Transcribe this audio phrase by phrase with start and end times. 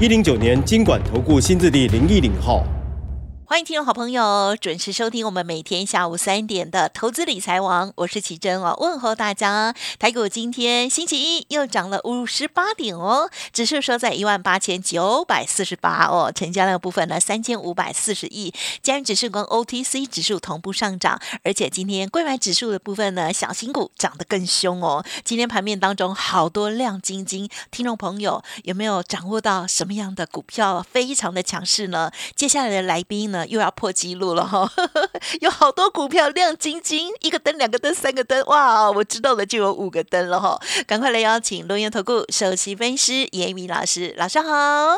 [0.00, 2.66] 一零九年金管投顾新字第零一零号。
[3.54, 9.72] 欢迎听众好朋友准时收听我们每天下午三点的投资理财王，我是奇珍哦，问候大家。
[9.96, 25.06] 台股今天星期一又涨了五十八点哦，指数收在一万八千九百四十八哦，成交量部分呢三千五百四十亿，加元指数跟 OTC 指数同步上涨，而且今天贵买指数的部分呢，小新股涨得更凶哦。
[25.22, 32.10] 今天盘面当中好多亮晶晶，听众朋友有没有掌握到什么样的股票非常的强势呢？
[32.34, 33.43] 接下来的来宾呢？
[33.46, 34.68] 又要破纪录了哈，
[35.40, 38.90] 有好多股票亮晶晶，一个灯、两个灯、三个灯，哇！
[38.90, 40.58] 我知道了，就有五个灯了哈。
[40.86, 44.96] 赶快来邀请龙岩投顾首席分析师严明老师，老师好。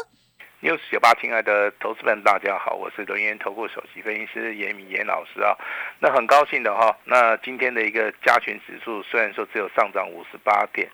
[0.62, 5.55] news 九八，亲爱的投资们，大家好，我是龙岩投顾首席分析师严明严老师啊。
[6.00, 10.88] 那很高兴的哈，那今天的一个加权指数虽然说只有上涨五十八点，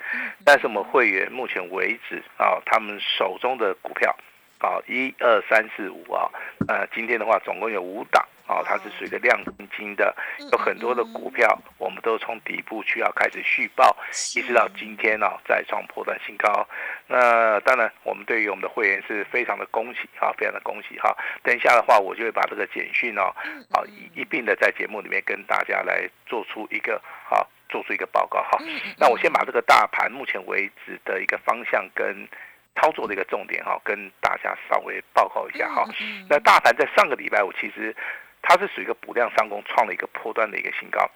[0.44, 4.14] 但是我们会员目前为止啊，他们手中的股票。
[4.62, 6.30] 好，一二三四五啊，
[6.68, 10.14] 呃，今天的话总共有五档啊，它是属于一个亮晶晶的，
[10.52, 13.96] 有很多的股票，我们都从底部去要开始续报，
[14.36, 16.64] 一直到今天呢再创破断新高。
[17.08, 21.12] 那当然，我们对于我们的会员是非常的恭喜啊，非常的恭喜哈。
[21.42, 23.34] 等一下的话，我就会把这个简讯哦，
[23.72, 28.60] 啊一一并的在节目里面跟大家来做出一个啊，做出一个报告哈。
[28.96, 32.28] 那我先把这个大盘目前为止的一个方向跟。
[32.74, 35.84] 操作的一个重点哈，跟大家稍微报告一下哈。
[36.28, 37.94] 那大盘在上个礼拜五其实
[38.40, 41.08] 它是属于一个补量上攻，创了一个破端的一个新高。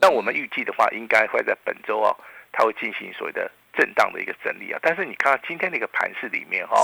[0.00, 2.16] 那我们预计的话，应该会在本周哦，
[2.52, 4.78] 它会进行所谓的震荡的一个整理啊。
[4.82, 6.76] 但是你看到今天的一个盘势里面哈，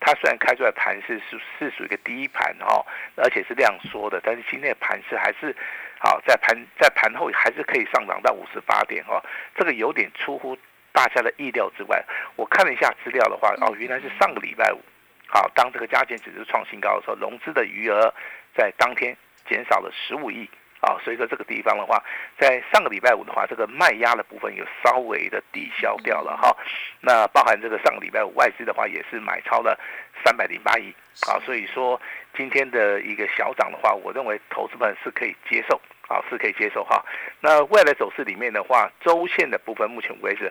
[0.00, 2.84] 它虽然开出来盘势是是属于一个低盘哈，
[3.16, 5.54] 而且是量缩的，但是今天的盘势还是
[5.98, 9.22] 好在盘在盘后还是可以上涨到五十八点哈，
[9.54, 10.56] 这个有点出乎。
[10.96, 12.02] 大家的意料之外，
[12.36, 14.80] 我看了一下资料的话，哦，原来是上个礼拜五，
[15.28, 18.14] 好，当这个加权指数创新高的时候，融资的余额
[18.56, 19.14] 在当天
[19.46, 20.48] 减少了十五亿，
[20.80, 22.02] 啊，所以说这个地方的话，
[22.38, 26.56] 在上个礼拜五的话，这个卖压的部分有稍微的抵消掉了哈，
[27.02, 29.78] 那包含这个上个礼拜五外资的话也是买超了
[30.24, 30.94] 三百零八亿，
[31.28, 32.00] 啊，所以说
[32.34, 37.04] 今天的一个小涨的话，我认为投资们是可以接受，啊，是可以接受哈，
[37.42, 40.50] 那未来走势里面的话，周线的部分目前为止。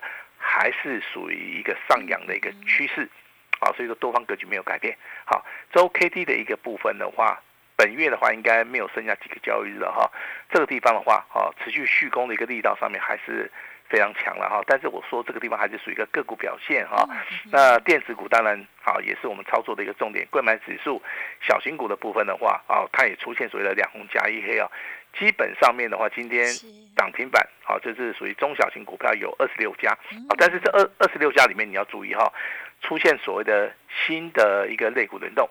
[0.57, 3.09] 还是属于一个上扬的一个趋势，
[3.59, 4.95] 好，所以说多方格局没有改变。
[5.25, 7.41] 好，周 K D 的一个部分的话，
[7.75, 10.09] 本月的话应该没有剩下几个交易日了哈。
[10.49, 13.51] 这个地方的话，哈，持续续攻的一个力道上面还是
[13.89, 14.63] 非常强了哈。
[14.65, 17.05] 但是我说这个地方还是属于一个个股表现哈。
[17.51, 20.25] 那电子股当然好，也是我们操作的一个重点。
[20.31, 21.01] 购买指数
[21.41, 24.71] 小型股的部分的话，啊，它也出现所谓的两红加一黑啊。
[25.17, 26.45] 基本上面的话，今天
[26.95, 32.31] 涨停板，好，这是属于中小型股票有二十六家，啊，但是这二二十六家里面你要注意哈，
[32.81, 33.71] 出现所谓的
[34.05, 35.49] 新的一个类股轮动，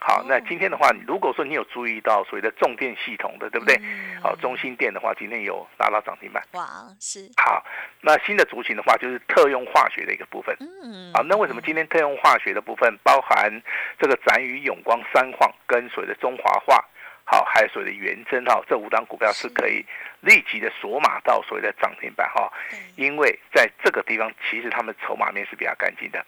[0.00, 3.80] 好，那今天的话，如果说你有注意到所谓的重电系统的，对不对？
[4.20, 6.64] 好，中心电的话，今天有拉到涨停板，哇，
[7.00, 7.30] 是。
[7.36, 7.64] 好，
[8.00, 13.62] 那新的族群的话，就是特用化学的一个部分，嗯，好，那为什么今天特用化学的部分包含
[13.98, 16.84] 这个展宇永光三矿跟所谓的中华化？
[17.26, 19.84] 好，还有所谓的元真哈，这五档股票是可以
[20.20, 22.52] 立即的锁码到所谓的涨停板哈，
[22.96, 26.18] 因为在这个地方其实他们筹码面是比较干净的，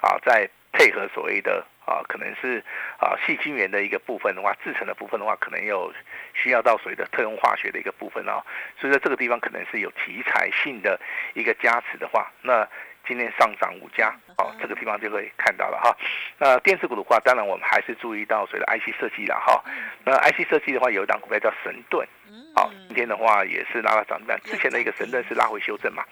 [0.00, 2.64] 啊，在配合所谓的啊，可能是
[2.98, 5.92] 啊细晶圆的一个部分的话，制成的部分的话，可能有
[6.32, 8.42] 需要到所谓的特用化学的一个部分哦，
[8.80, 10.98] 所以说这个地方可能是有题材性的
[11.34, 12.66] 一个加持的话，那。
[13.06, 15.96] 今天上涨五家，好，这个地方就可以看到了哈。
[16.38, 19.62] 那电子股的话，当然我们还是注意到所谓的 IC 设计了哈。
[20.04, 22.06] 那 IC 设计的话，有一档股票叫神盾，
[22.54, 24.38] 好，今天的话也是拉了涨停板。
[24.44, 26.04] 之前的一个神盾是拉回修正嘛，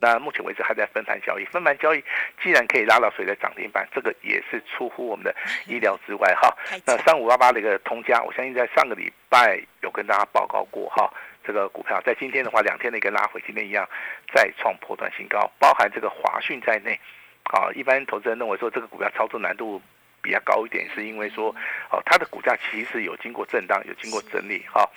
[0.00, 1.44] 那目前为止还在分盘交易。
[1.44, 2.02] 分盘交易
[2.42, 5.34] 既然可以拉到谁的涨停板，这个也是出乎我们的
[5.66, 6.56] 意料之外哈。
[6.86, 11.12] 那三五八八的一个通家，我相信在上个礼拜有跟大家报告过哈。
[11.44, 13.88] 这个股票在今天的话，两天的一个拉回，今天一样
[14.34, 16.98] 再创破断新高，包含这个华讯在内，
[17.44, 19.80] 啊，一般投资人认为说这个股票操作难度
[20.22, 21.54] 比较高一点，是因为说
[21.90, 24.88] 哦，它的股价其实有经过震荡，有经过整理哈。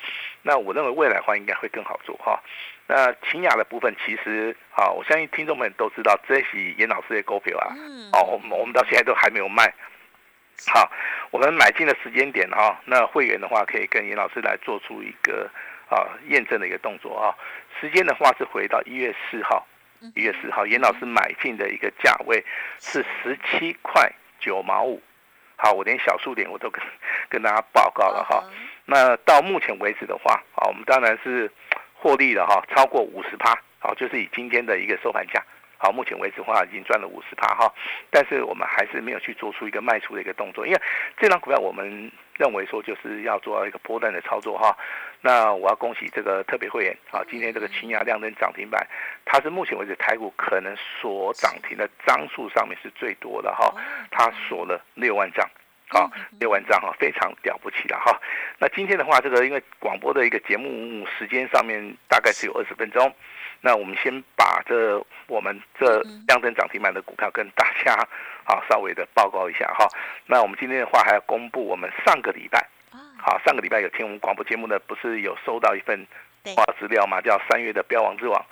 [0.41, 2.41] 那我认为未来的话应该会更好做哈。
[2.85, 7.73] 那秦雅的部分其实啊，我相信听众们都知道，这是严老师的股票啊，
[8.11, 9.73] 哦，我们我们到现在都还没有卖。
[10.67, 10.89] 好，
[11.31, 15.49] 我们买进的时间点哈，那会员的话可以跟严老师来做出一个
[15.89, 17.35] 啊验证的一个动作啊。
[17.81, 19.65] 时间的话是回到一月四号，
[20.15, 22.43] 一月四号，严老师买进的一个价位
[22.79, 24.09] 是十七块
[24.39, 25.01] 九毛五。
[25.57, 26.81] 好，我连小数点我都跟
[27.29, 28.43] 跟大家报告了哈。
[28.85, 31.51] 那到目前为止的话，啊，我们当然是
[31.93, 35.43] 获利了哈，超过五十趴，好，就是以今天的一个收盘价。
[35.83, 37.69] 好，目前为止的话已经赚了五十趴哈，
[38.09, 40.81] 但是我们还是没有去做出一个卖出的一个动作，因为
[41.17, 44.73] 这张股票我们认为说就是要做到一个波段的操作哈。
[45.19, 48.87] 那我要恭喜这个特别会员啊，今天这个清雅亮灯涨停板，
[49.25, 53.75] 它是目前为止台股可能所涨停的张数上面是最多的哈，
[54.09, 55.45] 它锁了六万张，
[55.93, 58.19] 好，六万张哈，非常了不起了哈。
[58.57, 63.13] 那今天的话，这个因为广播的一个节目时间上面大概只有二十分钟。
[63.61, 67.93] 那我们先把这我们这亮灯涨停板的股票跟大家
[68.43, 69.87] 啊稍微的报告一下哈。
[70.25, 72.67] 那我们今天的话还要公布我们上个礼拜，
[73.17, 76.05] 好上个礼拜有听我们广播节目的，不是有收到一份
[76.55, 77.21] 话资料吗？
[77.21, 78.43] 叫三月的标王之王。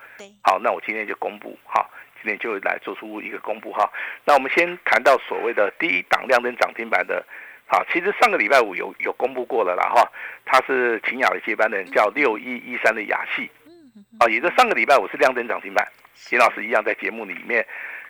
[0.43, 1.89] 好，那我今天就公布哈，
[2.21, 3.91] 今天就来做出一个公布哈。
[4.25, 7.25] 那我们先谈到所谓的第一档亮灯涨停板的，
[7.65, 10.07] 好，其实上个礼拜五有有公布过了啦哈，
[10.45, 13.49] 他是秦雅的接班人，叫六一一三的雅系。
[14.19, 17.65] 啊，也就上个礼拜五是亮灯涨停板，秦老师一样在节目里面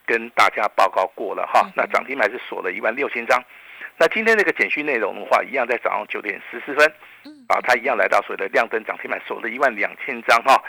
[0.06, 1.70] 跟大家报告过了哈。
[1.76, 3.42] 那涨停板是锁了一万六千张。
[3.98, 6.86] 那今天这个简讯内容的话，一样在早上九点十四分，
[7.48, 10.62] 啊，他一样来到所谓的亮灯涨停板，锁了一万两千张哈。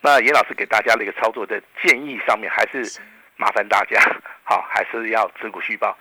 [0.00, 3.00] 那严老师给大家的一个操作的建议上面，还是
[3.36, 4.00] 麻烦大家，
[4.44, 5.96] 好，还是要持股续报。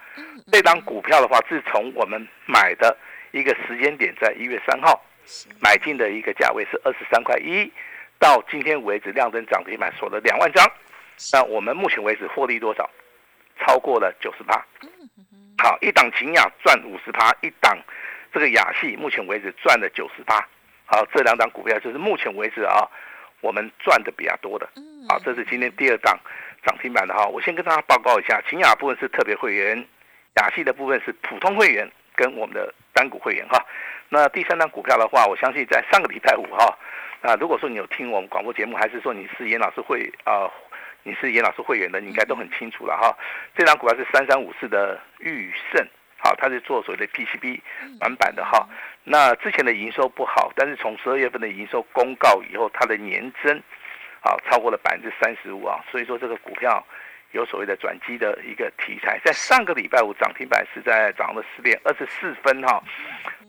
[0.51, 2.95] 这张股票的话，自从我们买的
[3.31, 5.03] 一个时间点在一月三号
[5.59, 7.71] 买进的一个价位是二十三块一。
[8.19, 10.65] 到今天为止，亮灯涨停板锁了两万张，
[11.33, 12.89] 那我们目前为止获利多少？
[13.59, 14.63] 超过了九十八。
[15.57, 17.77] 好，一档秦雅赚五十趴，一档
[18.31, 20.47] 这个雅系目前为止赚了九十八。
[20.85, 22.87] 好，这两档股票就是目前为止啊，
[23.41, 24.67] 我们赚的比较多的。
[25.07, 26.17] 好，这是今天第二档
[26.65, 27.25] 涨停板的哈。
[27.25, 29.85] 我先跟大家报告一下，秦雅部分是特别会员，
[30.35, 33.63] 雅系的部分是普通会员跟我们的单股会员哈。
[34.09, 36.77] 那第三档股票的话，我相信在上个礼拜五哈。
[37.21, 40.49] 啊，如果说你有听我们广播节目，还是说你是严老师会啊，
[41.03, 43.17] 你是严老师会员的，你应该都很清楚了哈。
[43.55, 45.85] 这张股票是三三五四的裕盛，
[46.17, 47.61] 好，它是做所谓的 PCB
[47.99, 48.67] 板板的哈。
[49.03, 53.61] 那之前的营收不好，但是从十二月份的营收公告以后，它的年增，
[54.19, 56.85] 好超过了百分之三十五啊，所以说这个股票
[57.31, 59.19] 有所谓的转机的一个题材。
[59.23, 62.83] 在上个礼拜五涨停板是在早上的十点二十四分哈。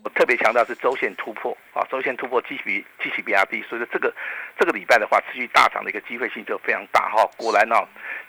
[0.05, 4.15] 我特别强调是周线突破啊，周线突破继续继续比较低，所以说这个
[4.57, 7.29] 这个礼拜的话，持续大涨的一个机会性就非常大哈。
[7.37, 7.75] 果然呢，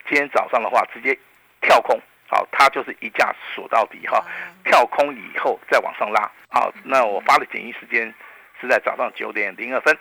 [0.08, 1.16] 今天早上的话直接
[1.62, 4.24] 跳空，好，它就是一架锁到底哈，
[4.64, 8.14] 跳空以后再往上拉，好，那我发的简易时间
[8.62, 9.98] 是在早上九点零二分，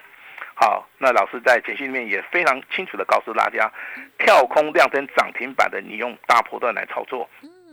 [0.54, 3.72] 好，那老师在简讯里面也非常清楚的告诉大家，
[4.18, 7.26] 跳空亮灯涨停板的，你用大波段来操作，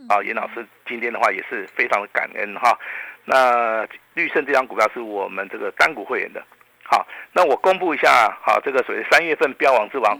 [0.08, 2.78] 啊，严老师今天的话也是非常的感恩哈。
[3.26, 6.42] 那绿盛这张股票是我们这个单股会员的，
[6.84, 10.16] 好，那我公布一下，好，这个所谓三月份标王之王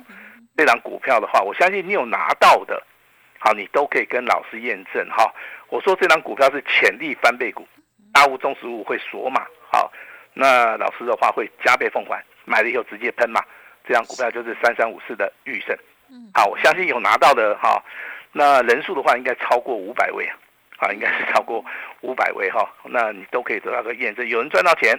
[0.57, 2.83] 这张股票的话，我相信你有拿到的，
[3.39, 5.33] 好，你都可以跟老师验证哈。
[5.69, 7.67] 我说这张股票是潜力翻倍股，
[8.13, 9.93] 大物中实物会锁码，好，
[10.35, 13.43] 那老师的话会加倍奉还，买了以后直接喷嘛。
[13.85, 15.77] 这张股票就是三三五四的预盛，
[16.35, 17.83] 好，我相信有拿到的哈，
[18.33, 20.37] 那人数的话应该超过五百位啊。
[20.79, 21.65] 啊，应该是超过
[22.03, 24.29] 五百位哈，那你都可以得到个验证。
[24.29, 24.95] 有人赚到钱，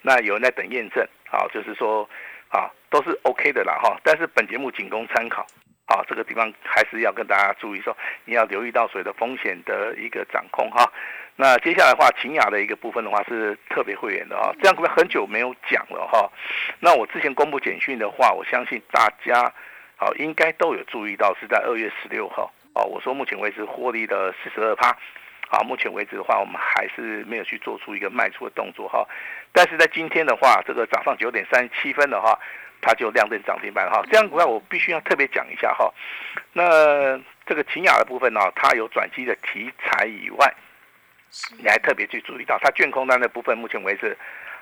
[0.00, 2.08] 那有人在等验证，好，就是说，
[2.48, 4.00] 啊，都是 OK 的啦哈。
[4.02, 5.46] 但是本节目仅供参考，
[5.90, 10.88] 啊，这个地方还是要跟大家注意说，你要留意到水的风险的一个掌控哈。
[11.34, 16.30] 那接下来的话，秦雅的一个部分的话是特别会员的哈，这样股票很久没有讲了哈。
[16.78, 19.52] 那我之前公布简讯的话，我相信大家
[19.96, 22.52] 好应该都有注意到，是在二月十六号。
[22.74, 24.96] 哦，我说目前为止获利的四十二趴，
[25.48, 29.04] 好，目前为止的话，我们还是没有去做出一个卖出的动作哈。
[29.52, 32.38] 但是在今天的话，这个早上九点三十七分的话，
[32.80, 34.02] 它就亮灯涨停板哈。
[34.10, 35.92] 这样股票我必须要特别讲一下哈。
[36.52, 40.54] 那这个秦雅的部分呢，它有转机的题材以外，
[41.58, 44.16] 你还特别去注意到它卷空单的部分，目前为止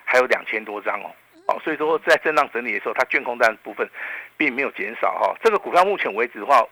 [0.04, 1.10] 还有两千多张哦。
[1.46, 3.88] 哦，所以说在震荡整理的时候，它卷空单部分
[4.36, 5.34] 并没有减少哈。
[5.42, 6.66] 这个股票目前为止的话。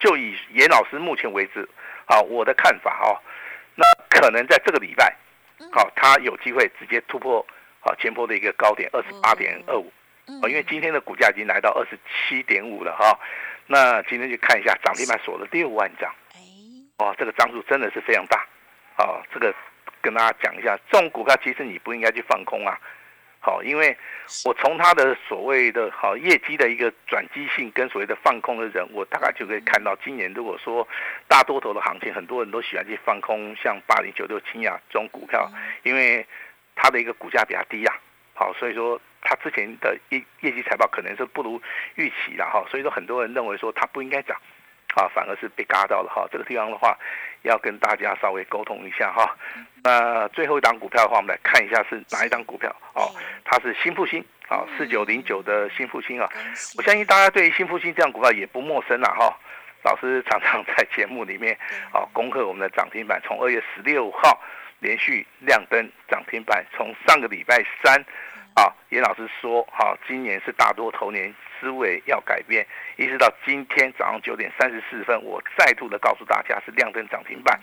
[0.00, 1.60] 就以严老师目前为止，
[2.06, 3.22] 啊，我的看法哈，
[3.76, 5.14] 那可能在这个礼拜，
[5.70, 7.46] 好，它有机会直接突破
[7.78, 9.92] 好前波的一个高点二十八点二五，
[10.40, 11.98] 哦，因为今天的股价已经来到二十
[12.28, 13.18] 七点五了哈。
[13.66, 16.40] 那今天去看一下涨停板锁了六万张，哎，
[16.98, 18.46] 哦，这个张数真的是非常大，
[18.98, 19.54] 哦，这个
[20.00, 22.78] 跟大家讲一下，这种股票其实你不应该去放空啊。
[23.44, 23.96] 好，因为
[24.44, 30.86] 我从它的所谓的好业绩的一个转机性跟所谓的放空的人，我大概就可以看到，今年如果说
[31.26, 35.50] 大多头的行情，很多人都喜欢去放空，像八零九六清雅这种股票，
[35.82, 36.24] 因为
[36.76, 37.92] 它的一个股价比较低呀。
[38.42, 41.62] 好，所以说它之前的业业绩财报可能是不如
[41.94, 44.36] 预期了哈，所以说很多人认为说它不应该涨，
[44.96, 46.26] 啊，反而是被嘎到了哈。
[46.32, 46.98] 这个地方的话。
[47.42, 49.36] 要跟大家稍微沟通一下哈，
[49.82, 53.10] 那最后一档股票的话，我们来看一下是哪一档股票哦，
[53.44, 56.30] 它是新复兴啊，四九零九的新复兴啊，
[56.78, 59.36] 我相信大家对于新复兴这样股票也不陌生了哈，
[59.82, 61.58] 老师常常在节目里面
[61.92, 64.40] 啊恭贺我们的涨停板，从二月十六号
[64.78, 68.00] 连续亮灯涨停板，从上个礼拜三。
[68.54, 72.66] 啊，严老师说，哈，今年是大多头年，思维要改变。
[72.96, 77.58] 一直到今天早上九点三十四分，我再度的告诉大家是亮灯涨停板。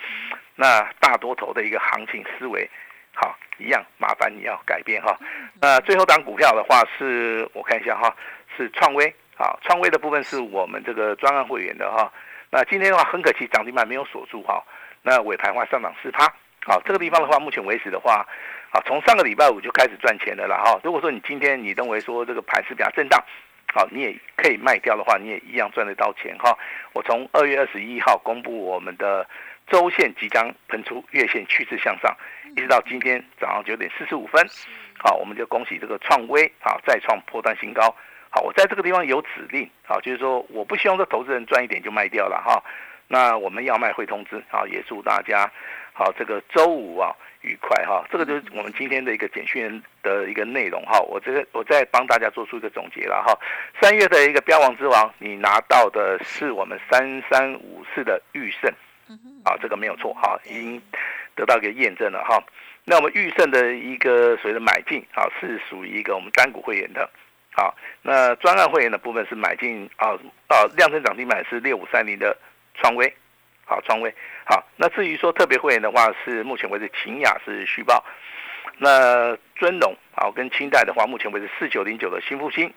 [0.56, 2.68] 那大多头的一个行情思维，
[3.14, 5.16] 好，一样麻烦你要改变哈。
[5.62, 8.16] 那最后档股票的话，是我看一下哈，
[8.58, 9.06] 是创威
[9.38, 12.12] 啊，创威的部分是我们这个专案会员的哈。
[12.50, 14.64] 那今天的话很可惜，涨停板没有锁住哈。
[15.04, 16.26] 那尾盘话上涨四趴，
[16.66, 18.26] 好，这个地方的话，目前为止的话。
[18.72, 20.80] 好，从上个礼拜五就开始赚钱的了哈。
[20.84, 23.20] 如果说你今天你认为说这个盘是比较震荡，
[23.74, 26.56] 好，你也可以卖掉的话，你也一样赚得到钱哈。
[26.94, 29.28] 我从二月二十一号公布我们的
[29.68, 32.16] 周线即将喷出月线趋势向上，
[32.56, 34.46] 一直到今天早上九点四十五分，
[35.00, 37.96] 好，我们就恭喜这个创威啊再创破断新高。
[38.30, 42.64] 好，我在这个地方有指令，好，就是说我不希望这投资人赚一点就卖掉了哈。
[43.10, 45.52] 那我们要卖会通知，啊，也祝大家
[45.92, 47.12] 好这个周五啊。
[47.42, 51.00] 愉快哈，这个就是我们今天的一个简讯的一个内容哈。
[51.00, 53.34] 我这个我再帮大家做出一个总结了哈。
[53.82, 58.70] 三月的一个标王之王，你拿到的是我们三三五四的预胜，
[59.46, 60.82] 啊，这个没有错哈，已经
[61.34, 62.44] 得到一个验证了哈。
[62.84, 67.10] 那我们预胜的一个所谓的买进啊，是属于一个我们单股会员的，
[67.52, 70.10] 好，那专案会员的部分是买进啊
[70.50, 72.38] 啊，量增涨停板是六五三零的
[72.82, 73.14] 创威。
[73.66, 74.12] 好，创威。
[74.46, 78.04] 好，那至于说特别会员的话，是目前为止秦雅是续报，
[78.80, 82.74] 那尊龙好跟清代的话，目前为止四九零九的新复兴，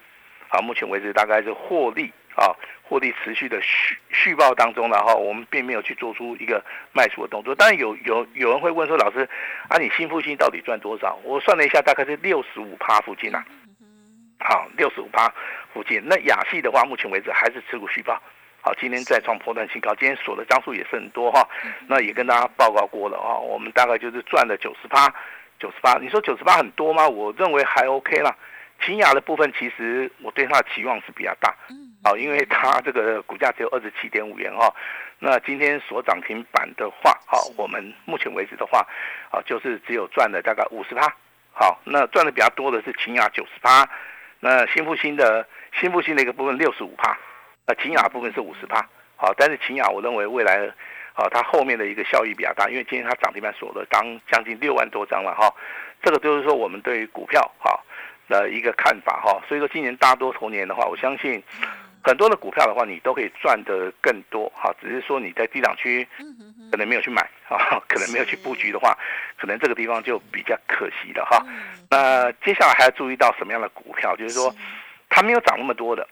[0.48, 7.54] 好，目前为止大概是获利啊，获利持续的续续报当中然后我们并没有去做出一个卖出的动作。
[7.54, 9.26] 当然有有有人会问说，老师
[9.68, 11.18] 啊，你新复兴到底赚多少？
[11.24, 13.42] 我算了一下，大概是六十五趴附近啊。
[14.40, 15.32] 好，六十五趴
[15.72, 16.02] 附近。
[16.04, 18.20] 那雅系的话，目前为止还是持股续报。
[18.64, 21.46] 好，今天再创破断新高，今天锁的张数也是很多哈。
[21.88, 25.12] 那也跟大家报告过了哈，我们大概就是赚了九十八，
[25.58, 25.98] 九十八。
[26.00, 27.08] 你说九十八很多吗？
[27.08, 28.32] 我认为还 OK 啦。
[28.84, 31.52] 秦雅的部分，其实我对它的期望是比较大。
[31.70, 31.76] 嗯。
[32.04, 34.72] 好，因为它这个股价只有二十七点五元哈。
[35.18, 38.86] 那今天所涨停板的话，好，我们目前为止的话，
[39.32, 41.12] 啊，就是只有赚了大概五十趴。
[41.52, 43.88] 好，那赚的比较多的是秦雅九十趴，
[44.38, 45.44] 那新复兴的
[45.80, 47.18] 新复兴的一个部分六十五趴。
[47.66, 50.66] 那秦雅部分是五十帕，好，但是秦雅我认为未来，
[51.14, 55.52] 啊，它后面的一个效益比较大，因为今天它涨停板锁了当将近六万多张了哈，
[56.02, 57.78] 这个就是说我们对于股票哈
[58.28, 61.40] 的一个看法哈，所以说今年大多头年的话，我相信
[62.02, 66.04] 很多的股票的话，你都可以赚得更多哈，只是说你在低档区
[66.72, 68.98] 可能没有去买啊，可能没有去布局的话，
[69.38, 71.46] 可能这个地方就比较可惜了哈。
[71.88, 74.52] 那接下来还要注意到什么样的股票，就是说
[75.08, 76.08] 它没有涨那么多的。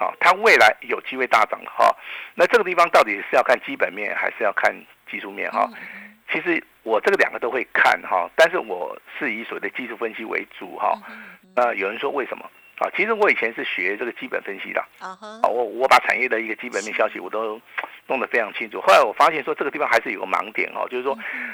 [0.00, 1.94] 好，它未来有机会大涨哈。
[2.34, 4.74] 那这个地方到底是要看基本面还是要看
[5.10, 5.68] 技术面哈？
[6.32, 10.98] 其实我这个两个都会看哈，但是我是以所谓的技术分析为主哈。
[11.54, 12.88] 那有人说为什么啊？
[12.96, 15.18] 其实我以前是学这个基本分析的啊。
[15.42, 17.60] 我我把产业的一个基本面消息我都
[18.06, 18.80] 弄得非常清楚。
[18.80, 21.12] 后来我发现说这个地方还是有个盲点哦，就是说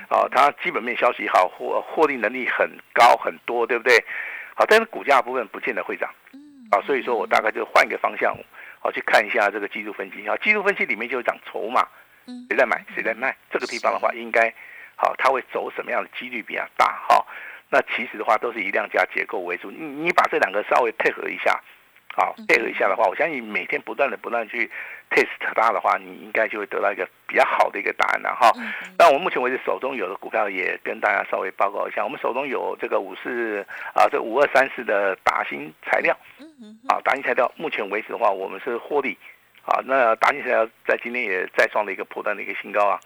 [0.08, 4.04] 啊，它基本面消息好，获获利能力很高很多，对不对？
[4.54, 6.08] 好，但是股价部分不见得会涨。
[6.70, 8.36] 啊，所以说我大概就换一个方向，
[8.80, 10.26] 好去看一下这个技术分析。
[10.28, 11.86] 啊，技术分析里面就讲筹码，
[12.48, 14.52] 谁在买谁在卖，这个地方的话应该，
[14.96, 16.86] 好，它会走什么样的几率比较大？
[17.08, 17.26] 哈，
[17.70, 19.70] 那其实的话都是以量价结构为主。
[19.70, 21.60] 你你把这两个稍微配合一下。
[22.18, 24.70] 好，配合一下的话，我相信每天不断的、不断去
[25.10, 28.50] test 它的话，你应该就会得到一个比较好的一个答案了哈。
[28.96, 33.60] 那我们目前为止手中有的股票也跟大家稍微报告一下，我们手中有这个五四
[33.92, 36.16] 啊，这五二三四的达新材料，
[36.88, 39.16] 啊，打新材料目前为止的话，我们是获利，
[39.64, 43.00] 啊，那打新材料在今天也再创了一个破断的一个新高啊。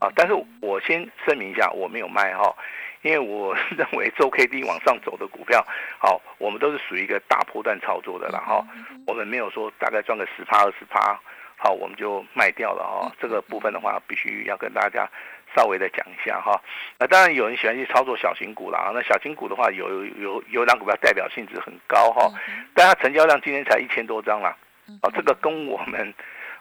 [0.00, 2.54] 啊，但是我先声明一下，我没有卖哈，
[3.02, 5.64] 因为我 认为周 K D 往上走的股票，
[5.98, 8.64] 好，我们都是属于一个大波段操作的了哈，
[9.06, 11.18] 我们没有说大概赚个十趴二十趴，
[11.56, 15.08] 好，我们就卖掉了哈，这个部分的话，必须要跟大家
[15.54, 16.60] 稍微的讲一下哈。
[16.98, 22.30] 那当然有人喜欢去操作小型股啦，那小型股的话，有有有两股票代表性质很高哈，
[22.74, 24.56] 但它成交量今天才一千多张啦，
[25.02, 26.12] 啊，这个跟我们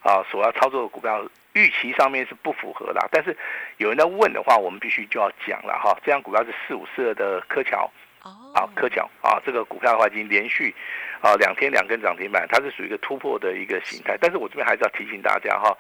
[0.01, 1.24] 啊所要操作的股票。
[1.53, 3.36] 预期上面是不符合的，但是
[3.77, 5.98] 有人在问的话，我们必须就要讲了哈。
[6.06, 7.91] 这张股票是四五四二的柯桥，
[8.22, 10.72] 啊，柯桥啊，这个股票的话已经连续
[11.20, 14.15] 啊两天两根涨停板，它是属于一个突破的一个形态。
[14.22, 15.75] 但是我这边还是要提醒大家哈，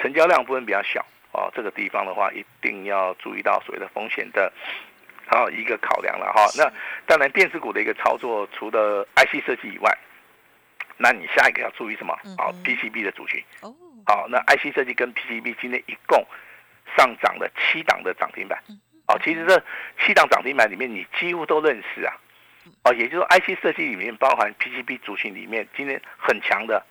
[0.00, 1.04] 成交量部分比较小
[1.38, 4.52] 啊，这个地方的话一定要注意到所谓的风险的
[5.28, 6.46] 啊一个考量了哈。
[6.56, 6.70] 那
[7.06, 9.96] 当然电子股的一个操作，除了 IC 设计以外，
[10.96, 12.12] 那你下一个要注意什么？
[12.38, 13.42] 哦，PCB 的族群。
[13.60, 13.72] 哦
[14.06, 16.26] 好，那 IC 设计跟 PCB 今天一共
[16.96, 18.58] 上涨了七档的涨停板。
[19.06, 19.62] 哦，其实这
[20.04, 22.16] 七档涨停板里面，你几乎都认识啊。
[22.84, 26.82] 哦，也就是说 IC 设计里面包含 PCB 族群里面今天很强的。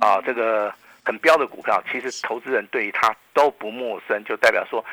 [0.00, 0.74] 啊，这个。
[1.04, 4.84] 很标的股票，其实投资人对于它都不陌生，就代表说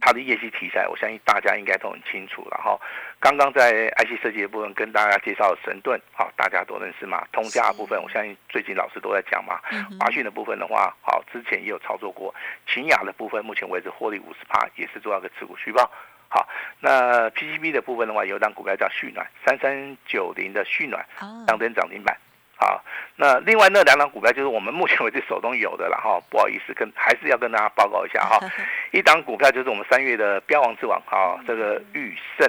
[0.00, 2.46] 它的业绩题材，我相信大家应该都很清楚。
[2.50, 2.80] 然后
[3.20, 7.26] 刚刚在 IC 设计的部分跟大家介绍神盾，好，大家都认识嘛。
[7.32, 9.60] 通家的部分，我相信最近老师都在讲嘛。
[10.00, 12.34] 华讯的部分的话，好，之前也有操作过。
[12.66, 15.90] 秦雅的部分，目前为止获利五十趴，也是做到个持股续报。
[16.28, 16.48] 好，
[16.80, 21.06] 那 PCB 的部分的话，有档股票叫旭暖，三三九零的旭暖，
[21.46, 22.16] 当天涨停板。
[22.62, 22.80] 好，
[23.16, 28.38] 那另外那两档股票就是我们目前为止手中有的了哈，不好意思跟还是要跟大家报告一下哈，
[28.92, 32.48] 一档股票就是我们三月的标王之王啊，这个裕盛，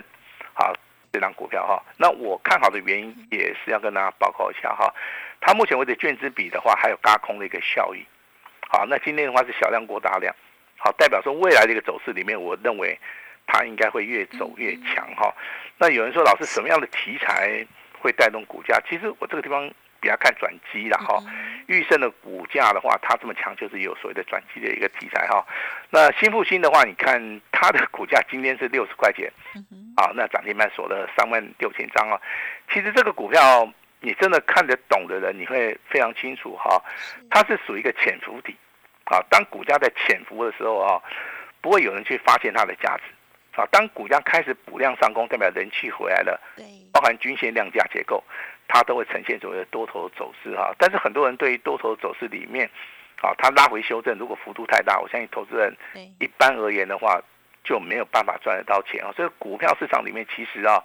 [0.53, 0.71] 好
[1.11, 4.93] 这档股票哈，那我看好的原因也是要跟大家报告一下哈，
[5.41, 8.05] 它目前为止券资比的话还有嘎空的一个效益，
[8.69, 10.31] 好，那今天的话是小量过大量，
[10.77, 12.95] 好，代表说未来的一个走势里面，我认为
[13.47, 15.33] 它应该会越走越强哈，
[15.79, 17.65] 那有人说老师什么样的题材
[17.99, 18.79] 会带动股价？
[18.87, 19.67] 其实我这个地方。
[20.03, 21.23] 比较看转机了哈，
[21.67, 25.45] 裕盛的股价的话，它这么强，就是有所谓的转机的一个题材哈。
[25.89, 29.31] 那新复兴的话，你看它的股价今天是六十块钱，
[29.95, 32.19] 啊，那涨停板锁了三万六千张啊。
[32.69, 33.65] 其实这个股票
[34.01, 36.83] 你真的看得懂的人，你会非常清楚哈，
[37.29, 38.53] 它是属于一个潜伏底
[39.05, 39.23] 啊。
[39.29, 41.01] 当股价在潜伏的时候啊，
[41.61, 43.03] 不会有人去发现它的价值
[43.55, 43.65] 啊。
[43.71, 48.21] 当股价开始补量上攻，代表人气回来了，对，包含均线量价结构。
[48.67, 52.69] 它都会呈现所谓的多头走势哈，但是很多人对于多头走势里面，
[53.21, 55.75] 啊，它拉回修正如果幅度太大，我相信投资人
[56.19, 57.21] 一般而言的话
[57.63, 59.11] 就没有办法赚得到钱啊。
[59.15, 60.81] 所以股票市场里面其实啊，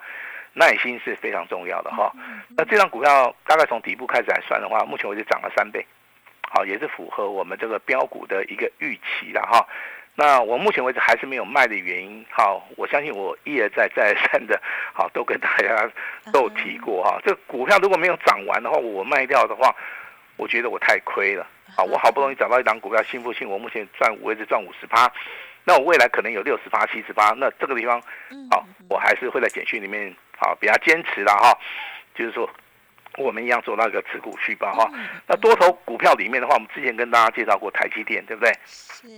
[0.52, 2.12] 耐心是非常重要的哈。
[2.56, 5.86] 那这张股票大概从底部开始来算的话，目前为止涨了三倍，
[6.50, 9.66] 好，也是符合我们这个标股的一个预期了哈。
[10.20, 14.60] 那我目前为止还是没有卖的原因，好，我相信我一而再再而三的，
[14.92, 15.88] 好，都跟大家
[16.32, 17.20] 都提过哈。
[17.24, 19.72] 这股票如果没有涨完的话，我卖掉的话，
[20.36, 21.84] 我觉得我太亏了啊！
[21.84, 25.08] 我好不容易找到一档股票，幸福性我目前赚五，位置赚五十趴，
[25.62, 28.02] 那我未来可能有六十八、七十八，那这个地方，
[28.50, 31.56] 好，我还是会在简讯里面好比较坚持的哈，
[32.16, 32.50] 就是说。
[33.18, 34.90] 我们一样做那个持股续报哈，
[35.26, 38.50] 那多头股票里面的话，我们之前跟大家介绍过台积电，对不对？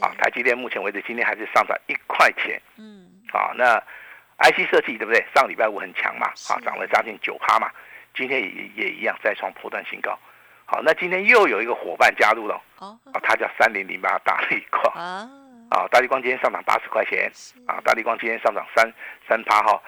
[0.00, 2.60] 啊，台积电目前为止今天还是上涨一块钱。
[2.76, 3.06] 嗯。
[3.32, 3.80] 啊，那
[4.38, 5.24] IC 设计对不对？
[5.34, 7.70] 上礼拜五很强嘛，啊，涨了将近九趴嘛，
[8.14, 10.18] 今天也也一样再创破断新高。
[10.64, 15.28] 好，那今天又有一个伙伴加入了，哦，啊，它叫三零零八大力光啊，
[15.70, 17.30] 啊，大力光今天上涨八十块钱，
[17.66, 18.92] 啊，大力光今天上涨三
[19.28, 19.80] 三趴哈。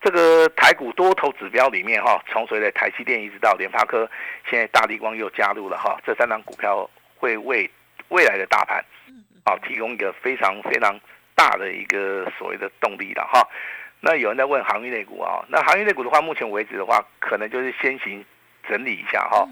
[0.00, 4.08] 这个台股多头指标里面哈，从随着台积电一直到联发科，
[4.48, 7.68] 现在大力光又加入了哈，这三张股票会为
[8.08, 8.84] 未来的大盘，
[9.44, 10.98] 啊提供一个非常非常
[11.34, 13.46] 大的一个所谓的动力的哈。
[14.00, 18.24] 那有人在问航运类股啊，那航运类股的话，目前为止的话，可能就是先行
[18.68, 19.48] 整理一下哈，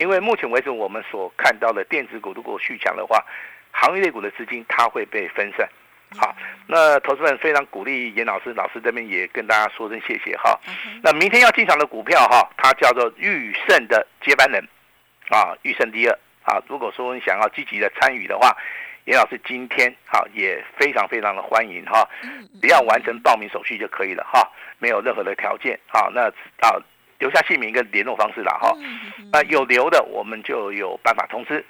[0.00, 3.24] 因为目前为止我们所看到的电子股如果续强的话，
[3.70, 5.68] 航运类股的资金它会被分散。
[6.16, 6.34] 好，
[6.66, 10.58] 那投资们非常鼓励严老师，老师这边也跟大家说声谢谢哈。
[11.02, 14.62] 那明天要进场的股票哈，它叫做裕盛的接班人，
[15.28, 16.62] 啊，裕盛第二啊。
[16.68, 18.56] 如果说你想要积极的参与的话，
[19.04, 22.08] 严老师今天哈也非常非常的欢迎哈，
[22.60, 26.28] 只要完成报名手续就可以了哈，没有任何的条件好，那
[26.60, 26.78] 啊。
[27.24, 28.70] 留下姓名跟联络方式了哈，
[29.32, 31.64] 那有留的我们就有办法通知。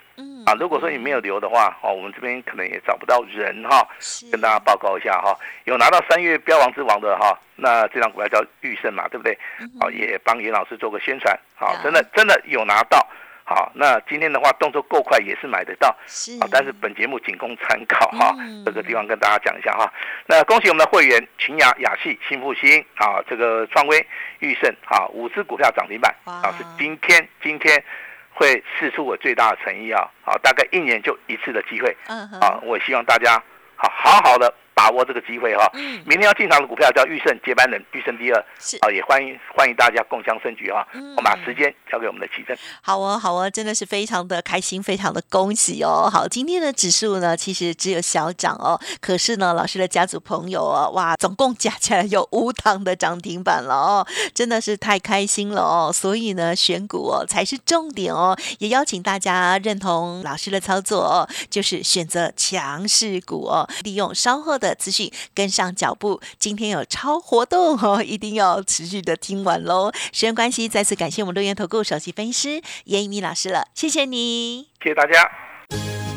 [0.45, 3.87] 啊，如果说你没有留的话，哦，我们这边可能也找不到人哈，
[4.33, 5.33] 跟大家报告一下哈。
[5.63, 9.39] 有拿到三月标王之王的哈，那这张股票叫玉胜嘛，对不对？
[9.79, 11.39] 好，也帮严老师做个宣传。
[11.55, 12.99] 好，真的真的有拿到，
[13.47, 16.33] 好，那今天的话动作够快也是买得到，是。
[16.41, 19.93] 好，但是本节目仅供参考哈嗯，这个地方跟大家讲一下哈。
[20.25, 24.07] 那恭喜我们的会员群雅、雅系、新复兴啊，这个创威、
[24.39, 26.15] 裕盛啊，五只股票涨停板。
[26.25, 27.85] 啊，是今天今天
[28.33, 31.95] 会试出我最大的诚意啊，好，大概一年就一次的机会。
[32.09, 33.35] 嗯啊，我希望大家
[33.77, 35.71] 好好好的把握这个机会哈。
[35.75, 40.87] 嗯明天要进场的股票叫裕盛接班人，裕盛第二是啊，也欢迎欢迎大家共襄盛举哈。
[40.93, 42.57] 嗯我们把时间交给我们的奇珍。
[42.83, 46.11] 好哦，好哦，真的是非常的开心，非常的恭喜哦。
[46.13, 55.91] 好，今天的指数呢，其实只有小涨哦，可是呢，老师的家族朋友哦，哇，总共加起来有五档的涨停板了哦，真的是太开心了哦。
[55.93, 66.21] 所以呢，选股哦才是重点哦，也邀请大家认同老师的操作哦，就是选择强势股哦，利用稍后的资讯跟上脚步。
[66.39, 69.91] 今天有超活动哦， 一定要持续的听完喽。
[70.13, 74.69] 时间关系，再次感谢我们六元投顾首席分析师严一米老师了，谢谢你。
[74.81, 75.29] 谢谢大家。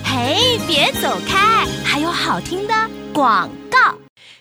[0.06, 2.74] 嘿，别走开，还有好听的
[3.12, 3.67] 广告。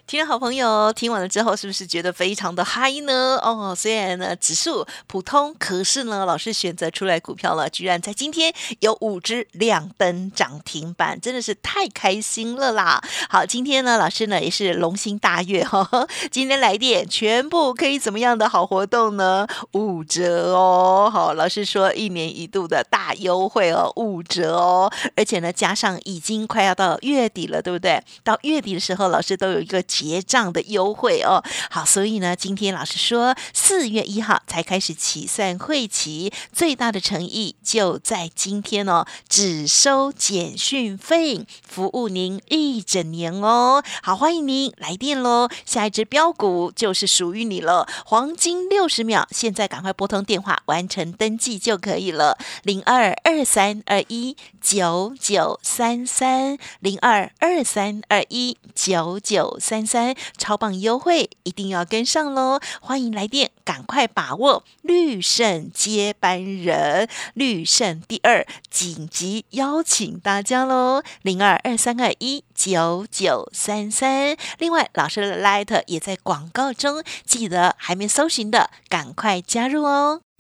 [0.07, 3.41] 听众好朋友，听完了之后是不是觉得非常的嗨呢？
[3.43, 13.03] 哦，虽然呢指数普通，可是呢老师选择出来股票了，居然在今天有五只亮灯涨停板，真的是太开心了啦！
[13.29, 19.45] 好，今天呢老师呢也是龙心大悦哈、哦， 今天来电全部可以怎么样的好活动呢？
[19.73, 21.11] 五折哦！
[21.13, 28.01] 好，老师说一年一度的大优惠哦，五折哦，而且呢加上已经快要到月底了，对不对？
[28.23, 31.43] 到月底的时候，老师都有一个结账的优惠哦。
[31.71, 43.83] 好，所以呢，今天老师说四月一号才开始起算会期，最大的诚意就在今天哦，只收简讯费，服务您一整年哦。
[44.03, 59.86] 好，欢迎您来电喽，下一只标股就是属于你了，黄金六十秒，现在赶快拨通电话完成登记就可以了，零二二三二一九九三三零二二三二一九九三。
[59.87, 62.61] 三，超棒优惠，一定要跟上喽！
[62.81, 71.03] 欢迎来电，赶快把握绿盛接班人，绿盛第二，紧急邀请大家喽！
[71.23, 74.37] 零二二三二一九九三三。
[74.59, 80.23] 另外，老师的 Light 也在广告中，记得还没搜寻的，赶快加入哦！